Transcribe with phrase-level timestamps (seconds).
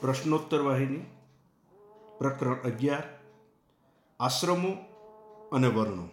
[0.00, 1.00] પ્રશ્નોત્તર વાહિની,
[2.18, 3.02] પ્રકરણ અગિયાર,
[4.20, 4.72] આશ્રમો
[5.52, 6.08] અને વર્ણો.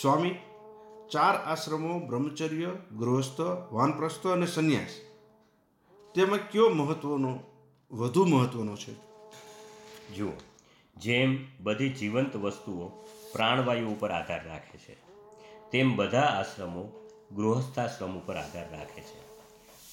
[0.00, 0.34] સ્વામી,
[1.10, 2.66] ચાર આશ્રમો, બ્રહ્મચર્ય,
[2.98, 3.40] ગૃહસ્થ,
[3.72, 4.90] વાનપ્રસ્થ અને સંન્યાસ.
[6.14, 7.38] તેમાં કયો મહત્વનો,
[7.92, 8.94] વધુ મહત્વનો છે?
[10.14, 10.32] જુઓ,
[10.96, 12.88] જેમ બધી જીવંત વસ્તુઓ
[13.32, 14.94] પ્રાણવાયુ ઉપર આધાર રાખે છે,
[15.70, 19.30] તેમ બધા આશ્રમો ગૃહસ્થાશ્રમ ઉપર આધાર રાખે છે.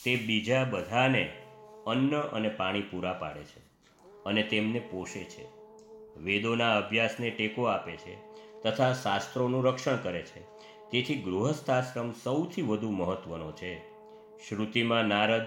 [0.03, 1.46] તે બીજા બધાને
[1.87, 3.59] અન્ન અને પાણી પૂરા પાડે છે
[4.23, 5.45] અને તેમને પોષે છે.
[6.19, 8.15] વેદોના અભ્યાસને ટેકો આપે છે
[8.61, 10.41] તથા શાસ્ત્રોનું રક્ષણ કરે છે.
[10.91, 13.79] તેથી ગૃહસ્થાશ્રમ સૌથી વધુ મહત્વનો છે.
[14.49, 15.45] શ્રુતિમાં નારદ,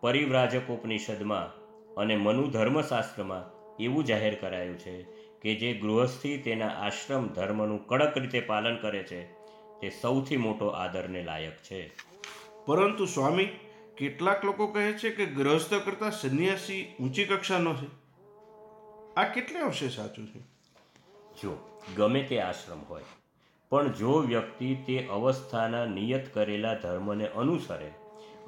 [0.00, 1.46] પરિવ્રાજકોપનિષદમાં
[1.94, 3.42] અને મનુ ધર્મશાસ્ત્રમાં
[3.82, 5.02] એવું જાહેર કરાયું છે
[5.42, 9.24] કે જે ગૃહસ્થી તેના આશ્રમ ધર્મનું કડક રીતે પાલન કરે છે
[9.80, 11.90] તે સૌથી મોટો આદરને લાયક છે.
[12.66, 13.48] પરંતુ સ્વામી
[14.00, 17.88] કેટલાક લોકો કહે છે કે ગ્રહસ્થ કરતાં સંન્યાસી ઊંચી કક્ષાનો છે.
[19.16, 20.40] આ કેટલે અંશે સાચું છે?
[21.42, 23.04] જો, ગમે તે આશ્રમ હોય,
[23.70, 27.90] પણ જો વ્યક્તિ તે અવસ્થાના નિયત કરેલા ધર્મને અનુસરે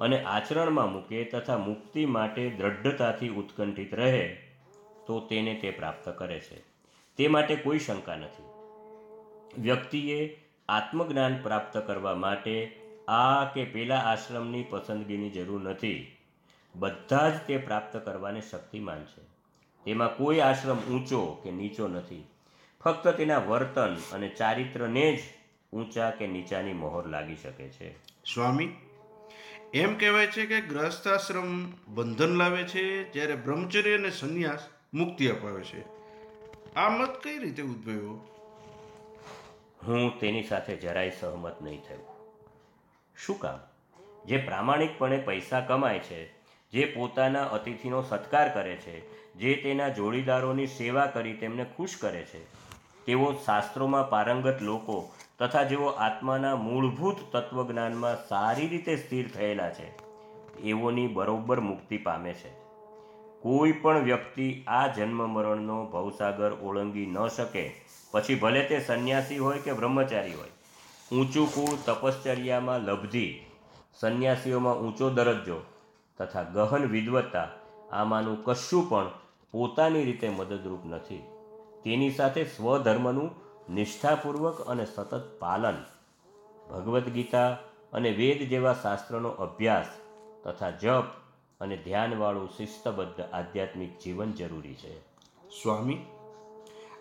[0.01, 4.27] અને આચરણમાં મૂકે તથા મુક્તિ માટે દ્રઢતાથી ઉત્કંઠિત રહે,
[5.07, 6.61] તો તેને તે પ્રાપ્ત કરે છે.
[7.17, 8.43] તે માટે કોઈ શંકા નથી.
[9.61, 10.17] વ્યક્તિએ
[10.69, 12.55] આત્મજ્ઞાન પ્રાપ્ત કરવા માટે
[13.07, 16.17] આ કે પેલા આશ્રમની પસંદગીની જરૂર નથી.
[16.75, 19.21] બધા જ તે પ્રાપ્ત કરવાને શક્તિમાન છે.
[19.83, 22.27] તેમાં કોઈ આશ્રમ ઊંચો કે નીચો નથી.
[22.83, 25.19] ફક્ત તેના વર્તન અને ચારિત્રને જ
[25.73, 28.03] ઊંચા કે નીચાની મોહર લાગી શકે છે.
[28.33, 28.73] સ્વામી
[29.73, 34.59] એમ કહેવાય છે કે ગૃહસ્થાશ્રમ બંધન લાવે છે જ્યારે બ્રહ્મચર્ય અને સંન્યાસ
[34.93, 35.85] મુક્તિ અપાવે છે.
[36.73, 38.27] આ મત કઈ રીતે ઉદ્ભવ્યો?
[39.87, 42.12] હું તેની સાથે જરાય સહમત નહીં થયો.
[43.17, 43.59] શું કામ?
[44.25, 46.19] જે પ્રામાણિકપણે પૈસા કમાય છે,
[46.73, 48.95] જે પોતાના અતિથિનો સત્કાર કરે છે,
[49.35, 52.41] જે તેના જોડીદારોની સેવા કરી તેમને ખુશ કરે છે,
[53.05, 54.97] તેઓ શાસ્ત્રોમાં પારંગત લોકો
[55.39, 59.87] તથા જેઓ આત્માના મૂળભૂત તત્વજ્ઞાનમાં સારી રીતે સ્થિર થયેલા છે
[60.63, 62.51] એવોની બરોબર મુક્તિ પામે છે.
[63.41, 67.65] કોઈ પણ વ્યક્તિ આ જન્મ મરણનો ભવસાગર ઓળંગી ન શકે,
[68.11, 70.52] પછી ભલે તે સંન્યાસી હોય કે બ્રહ્મચારી હોય
[71.13, 73.45] ઊંચું કુળ તપશ્ચર્યામાં લબ્ધિ,
[73.99, 75.57] સંન્યાસીઓમાં ઊંચો દરજ્જો
[76.19, 77.47] તથા ગહન વિદવત્તા
[77.91, 79.11] આમાંનું કશું પણ
[79.51, 81.23] પોતાની રીતે મદદરૂપ નથી.
[81.83, 83.29] તેની સાથે સ્વધર્મનું
[83.73, 85.77] નિષ્ઠાપૂર્વક અને સતત પાલન
[86.69, 87.49] ભગવદ્ ગીતા
[87.93, 89.85] અને વેદ જેવા શાસ્ત્રનો અભ્યાસ
[90.43, 91.05] તથા જપ
[91.61, 94.99] અને ધ્યાનવાળું શિસ્તબદ્ધ આધ્યાત્મિક જીવન જરૂરી છે.
[95.61, 95.99] સ્વામી,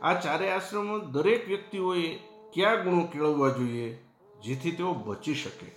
[0.02, 2.18] આ ચારે આશ્રમો દરેક વ્યક્તિઓએ
[2.52, 4.04] કયા ગુણો કેળવવા જોઈએ
[4.42, 5.70] જેથી તેઓ બચી શકે?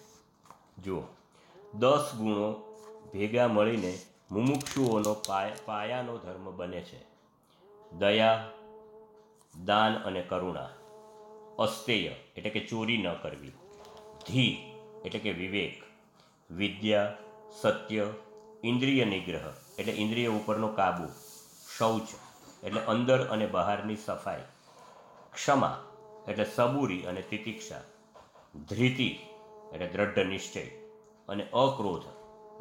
[0.84, 1.02] જુઓ,
[1.74, 2.52] દસ ગુણો
[3.14, 4.00] ભેગા મળીને
[4.32, 7.06] મુમુક્ષુઓનો પાય, પાયાનો ધર્મ બને છે.
[7.98, 8.50] દયા,
[9.66, 10.70] દાન અને કરુણા.
[11.60, 13.50] અસ્તેય એટલે કે ચોરી ન કરવી.
[14.28, 14.74] ધી
[15.06, 15.84] એટલે કે વિવેક.
[16.52, 17.18] વિદ્યા,
[17.62, 18.14] સત્ય,
[18.64, 21.08] ઇન્દ્રિય નિગ્રહ એટલે ઇન્દ્રિય ઉપરનો કાબુ.
[21.78, 22.08] શૌચ
[22.64, 24.42] એટલે અંદર અને બહારની સફાઈ.
[25.34, 25.84] ક્ષમા
[26.28, 27.82] એટલે સબૂરી અને તિતિક્ષા.
[28.70, 29.20] ધ્રિતિ
[29.74, 30.62] એટલે દ્રઢ નિશ્ચય
[31.30, 32.02] અને અક્રોધ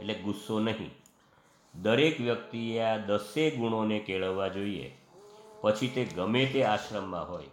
[0.01, 0.91] એટલે ગુસ્સો નહીં.
[1.83, 4.97] દરેક વ્યક્તિએ આ દસે ગુણોને કેળવવા જોઈએ.
[5.61, 7.45] પછી તે ગમે તે આશ્રમમાં હોય.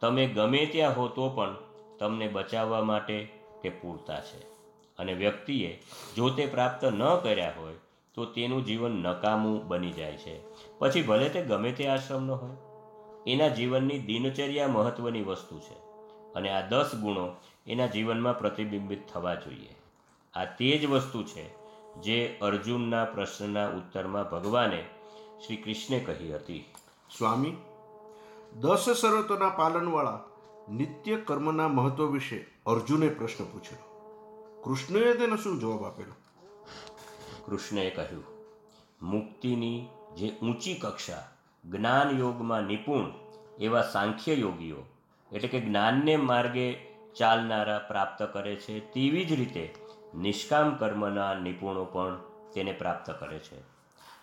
[0.00, 1.56] તમે ગમે ત્યાં હો તો પણ
[1.98, 3.28] તમને બચાવવા માટે
[3.62, 4.42] તે પૂરતા છે.
[4.98, 5.82] અને વ્યક્તિએ
[6.16, 7.74] જો તે પ્રાપ્ત ન કર્યા હોય
[8.14, 10.40] તો તેનું જીવન નકામું બની જાય છે.
[10.78, 12.56] પછી ભલે તે ગમે તે આશ્રમનો હોય.
[13.26, 15.74] એના જીવનની દિનચર્યા મહત્ત્વની વસ્તુ છે
[16.32, 17.28] અને આ દસ ગુણો
[17.66, 19.74] એના જીવનમાં પ્રતિબિંબિત થવા જોઈએ.
[20.34, 21.54] આ તે જ વસ્તુ છે
[21.94, 24.84] જે અર્જુનના પ્રશ્નના ઉત્તરમાં ભગવાને
[25.46, 26.64] શ્રી કૃષ્ણે કહી હતી.
[27.18, 27.56] સ્વામી
[28.60, 30.20] દસ શરતોના પાલનવાળા
[30.70, 33.94] નિત્ય કર્મના મહત્વ વિશે અર્જુને પ્રશ્ન પૂછ્યો.
[34.64, 36.14] કૃષ્ણએ તેનો શું જવાબ આપેલો?
[37.46, 38.24] કૃષ્ણએ કહ્યું
[39.02, 41.33] મુક્તિની જે ઊંચી કક્ષા
[41.64, 43.04] જ્ઞાન યોગમાં નિપુણ
[43.60, 44.76] એવા સાંખ્ય યોગીઓ
[45.32, 46.72] એટલે કે જ્ઞાનને માર્ગે
[47.16, 49.74] ચાલનારા પ્રાપ્ત કરે છે, તેવી જ રીતે
[50.14, 52.16] નિષ્કામ કર્મના નિપુણો પણ
[52.54, 53.62] તેને પ્રાપ્ત કરે છે.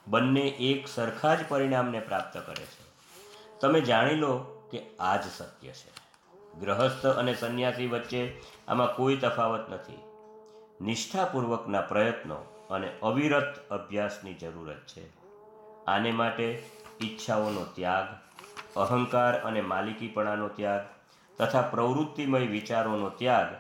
[0.08, 2.92] બંને એક સરખા જ પરિણામને પ્રાપ્ત કરે છે.
[3.60, 4.38] તમે જાણી લો
[4.72, 5.92] કે આ જ સત્ય છે.
[6.60, 10.00] ગ્રહસ્થ અને સંન્યાસી વચ્ચે આમાં કોઈ તફાવત નથી.
[10.82, 12.36] નિષ્ઠાપૂર્વકના પ્રયત્નો
[12.70, 15.10] અને અવિરત અભ્યાસની જરૂરત છે.
[15.86, 16.64] આને માટે
[17.04, 18.08] ઈચ્છાઓનો ત્યાગ,
[18.78, 20.82] અહંકાર અને માલિકીપણાનો ત્યાગ
[21.38, 23.52] તથા પ્રવૃત્તિમય વિચારોનો ત્યાગ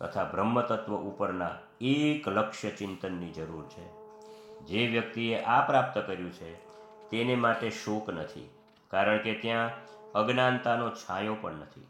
[0.00, 3.84] તથા બ્રહ્મતત્વ ઉપરના એક લક્ષ્ય ચિંતનની જરૂર છે.
[4.64, 6.54] જે વ્યક્તિએ આ પ્રાપ્ત કર્યું છે,
[7.10, 8.48] તેને માટે શોક નથી,
[8.88, 9.70] કારણ કે ત્યાં
[10.12, 11.86] અજ્ઞાનતાનો છાંયો પણ નથી.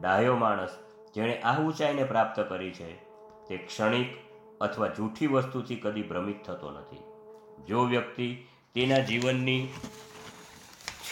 [0.00, 0.70] ડાહ્યો માણસ
[1.14, 2.90] જેણે આ ઊંચાઈને પ્રાપ્ત કરી છે,
[3.48, 4.08] તે ક્ષણિક
[4.60, 7.02] અથવા જૂઠી વસ્તુથી કદી ભ્રમિત થતો નથી.
[7.66, 8.28] જો વ્યક્તિ
[8.74, 9.68] તેના જીવનની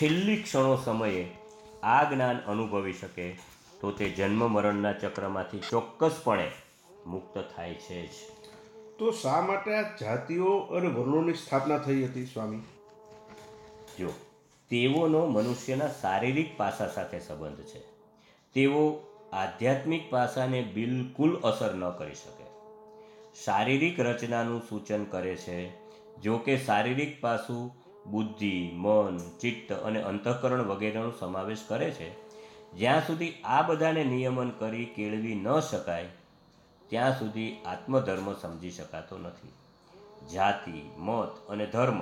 [0.02, 1.30] છેલ્લી ક્ષણો સમયે
[1.82, 3.32] આ જ્ઞાન અનુભવી શકે
[3.80, 6.50] તો તે જન્મ મરણના ચક્રમાંથી ચોક્કસપણે
[7.06, 8.10] મુક્ત થાય છે જ.
[8.98, 12.58] તો શા માટે આ જાતિઓ અને વર્ણોની સ્થાપના થઈ હતી સ્વામી?
[13.98, 14.08] જો
[14.70, 17.80] તેઓનો મનુષ્યના શારીરિક પાસા સાથે સંબંધ છે.
[18.54, 19.00] તેઓ
[19.32, 22.44] આધ્યાત્મિક પાસાને બિલકુલ અસર ન કરી શકે.
[23.44, 25.70] શારીરિક રચનાનું સૂચન કરે છે
[26.16, 32.30] જો કે શારીરિક પાસું બુદ્ધિ, મન, ચિત્ત અને અંતઃકરણ વગેરેનો સમાવેશ કરે છે.
[32.72, 36.08] જ્યાં સુધી આ બધાને નિયમન કરી કેળવી ન શકાય,
[36.88, 39.48] ત્યાં સુધી આત્મધર્મ સમજી શકાતો નથી.
[40.32, 42.00] જાતિ, મત અને ધર્મ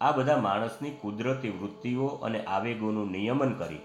[0.00, 3.78] આ બધા માણસની કુદરતી વૃત્તિઓ અને આવેગોનું નિયમન કરી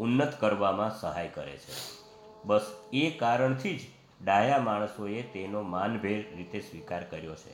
[0.00, 2.04] ઉન્નત કરવામાં સહાય કરે છે.
[2.44, 3.80] બસ એ કારણથી જ
[4.24, 7.52] ડાયા માણસોએ તેનો માનભેર રીતે સ્વીકાર કર્યો છે.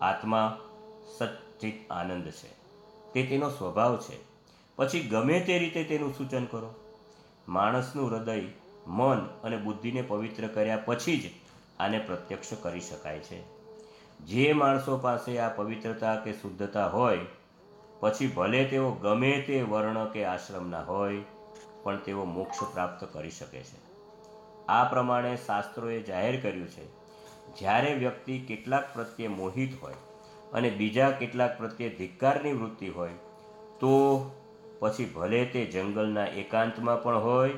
[0.00, 0.58] આત્મા
[1.16, 2.48] સચ્ચિત આનંદ છે.
[3.12, 4.16] તે તેનો સ્વભાવ છે.
[4.76, 6.74] પછી ગમે તે રીતે તેનું સૂચન કરો.
[7.48, 8.42] માણસનું હૃદય,
[8.86, 11.30] મન અને બુદ્ધિને પવિત્ર કર્યા પછી જ
[11.80, 13.42] આને પ્રત્યક્ષ કરી શકાય છે.
[14.18, 17.18] જે માણસો પાસે આ પવિત્રતા કે શુદ્ધતા હોય,
[18.00, 21.22] પછી ભલે તેઓ ગમે તે વર્ણ કે આશ્રમના હોય,
[21.82, 23.88] પણ તેઓ મોક્ષ પ્રાપ્ત કરી શકે છે.
[24.66, 26.98] આ પ્રમાણે શાસ્ત્રોએ જાહેર કર્યું છે.
[27.58, 29.94] જ્યારે વ્યક્તિ કેટલાક પ્રત્યે મોહિત હોય
[30.52, 33.10] અને બીજા કેટલાક પ્રત્યે ધિક્કારની વૃત્તિ હોય,
[33.80, 33.92] તો
[34.78, 37.50] પછી ભલે તે જંગલના એકાંતમાં પણ હોય,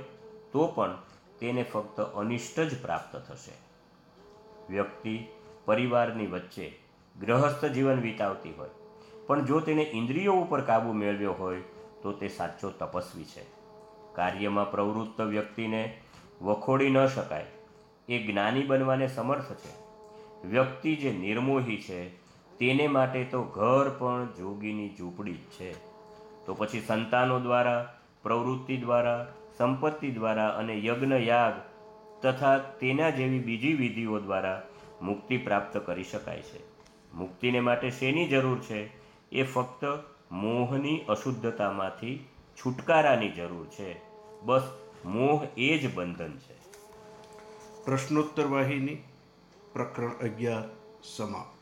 [0.53, 0.99] તો પણ
[1.39, 3.53] તેને ફક્ત અનિષ્ટ જ પ્રાપ્ત થશે.
[4.73, 5.27] વ્યક્તિ
[5.65, 6.73] પરિવારની વચ્ચે
[7.21, 8.71] ગ્રહસ્થ જીવન વિતાવતી હોય,
[9.27, 11.61] પણ જો તેને ઇન્દ્રિયો ઉપર કાબૂ મેળવ્યો હોય,
[12.03, 13.45] તો તે સાચો તપસ્વી છે.
[14.15, 16.01] કાર્યમાં પ્રવૃત્ત વ્યક્તિને
[16.43, 17.47] વખોડી ન શકાય,
[18.09, 19.73] એ જ્ઞાની બનવાને સમર્થ છે.
[20.49, 22.30] વ્યક્તિ જે નિર્મોહી છે
[22.61, 25.73] તેને માટે તો ઘર પણ જોગીની ઝૂંપડી જ છે.
[26.47, 31.53] તો પછી સંતાનો દ્વારા, પ્રવૃત્તિ દ્વારા, સંપત્તિ દ્વારા અને યજ્ઞ યાગ
[32.23, 34.63] તથા તેના જેવી બીજી વિધિઓ દ્વારા
[35.03, 36.59] મુક્તિ પ્રાપ્ત કરી શકાય છે.
[37.15, 38.91] મુક્તિને માટે શેની જરૂર છે?
[39.33, 39.85] એ ફક્ત
[40.33, 42.27] મોહની અશુદ્ધતામાંથી
[42.57, 44.01] છુટકારાની જરૂર છે.
[44.43, 44.63] બસ
[45.05, 46.55] મોહ એ જ બંધન છે.
[47.85, 48.95] પ્રશ્નોત્તર વાહિની
[49.73, 50.63] પ્રકરણ અગિયાર
[51.17, 51.60] સમાપ્ત.